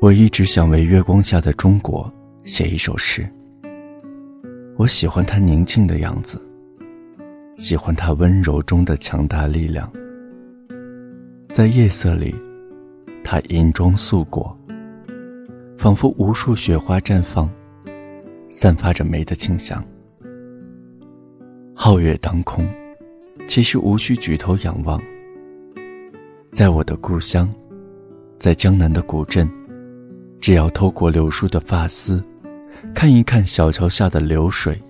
[0.00, 2.10] 我一直想为月光下的中国
[2.44, 3.28] 写一首诗。
[4.78, 6.40] 我喜欢它宁静的样子，
[7.58, 9.92] 喜欢它温柔中的强大力量。
[11.50, 12.34] 在夜色里，
[13.22, 14.58] 它银装素裹，
[15.76, 17.50] 仿佛无数雪花绽放，
[18.48, 19.84] 散发着梅的清香。
[21.76, 22.66] 皓月当空，
[23.46, 24.98] 其实无需举头仰望。
[26.54, 27.52] 在我的故乡，
[28.38, 29.46] 在江南的古镇。
[30.40, 32.24] 只要透过柳树的发丝，
[32.94, 34.80] 看一看小桥下的流水，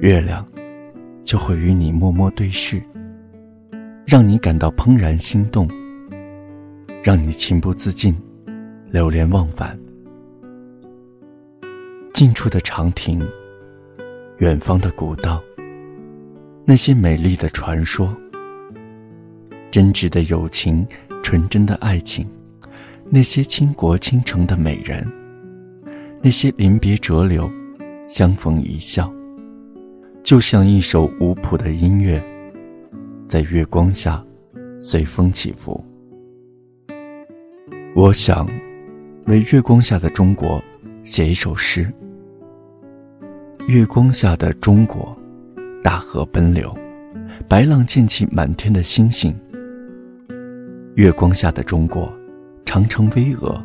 [0.00, 0.44] 月亮
[1.24, 2.82] 就会与你默默对视，
[4.04, 5.68] 让你感到怦然心动，
[7.02, 8.12] 让你情不自禁，
[8.90, 9.78] 流连忘返。
[12.12, 13.24] 近处的长亭，
[14.38, 15.40] 远方的古道，
[16.64, 18.12] 那些美丽的传说，
[19.70, 20.84] 真挚的友情，
[21.22, 22.28] 纯真的爱情。
[23.10, 25.06] 那些倾国倾城的美人，
[26.22, 27.50] 那些临别折柳，
[28.06, 29.10] 相逢一笑，
[30.22, 32.22] 就像一首无谱的音乐，
[33.26, 34.22] 在月光下
[34.78, 35.82] 随风起伏。
[37.96, 38.46] 我想，
[39.24, 40.62] 为月光下的中国
[41.02, 41.90] 写一首诗。
[43.68, 45.16] 月光下的中国，
[45.82, 46.76] 大河奔流，
[47.48, 49.34] 白浪溅起满天的星星。
[50.94, 52.12] 月光下的中国。
[52.68, 53.58] 长城巍峨，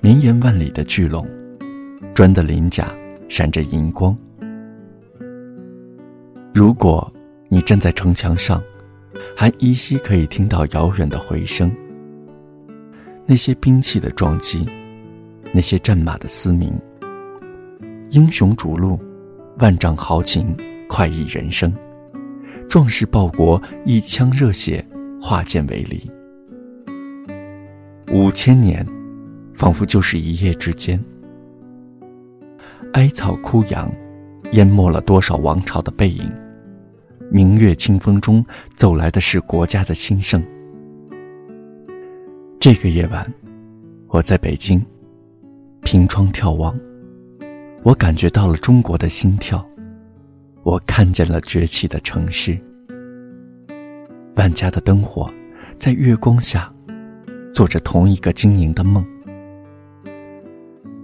[0.00, 1.28] 绵延万里的巨龙，
[2.14, 2.88] 砖的鳞甲
[3.28, 4.16] 闪着银光。
[6.54, 7.12] 如果
[7.50, 8.62] 你站在城墙上，
[9.36, 11.70] 还依稀可以听到遥远的回声。
[13.26, 14.66] 那些兵器的撞击，
[15.52, 16.72] 那些战马的嘶鸣。
[18.08, 18.98] 英雄逐鹿，
[19.58, 20.56] 万丈豪情，
[20.88, 21.70] 快意人生。
[22.70, 24.82] 壮士报国，一腔热血，
[25.20, 26.10] 化剑为犁。
[28.10, 28.86] 五千年，
[29.54, 30.98] 仿佛就是一夜之间。
[32.94, 33.92] 哀草枯杨，
[34.52, 36.30] 淹没了多少王朝的背影。
[37.30, 38.42] 明月清风中
[38.74, 40.42] 走来的是国家的兴盛。
[42.58, 43.30] 这个夜晚，
[44.08, 44.82] 我在北京，
[45.82, 46.74] 凭窗眺望，
[47.82, 49.62] 我感觉到了中国的心跳，
[50.62, 52.58] 我看见了崛起的城市。
[54.36, 55.30] 万家的灯火，
[55.78, 56.72] 在月光下。
[57.58, 59.04] 做着同一个晶莹的梦。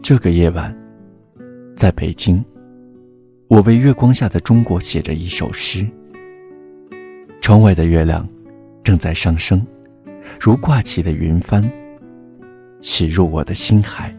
[0.00, 0.72] 这个夜晚，
[1.74, 2.44] 在北京，
[3.48, 5.84] 我为月光下的中国写着一首诗。
[7.40, 8.24] 窗外的月亮
[8.84, 9.66] 正在上升，
[10.38, 11.68] 如挂起的云帆，
[12.80, 14.16] 驶入我的心海。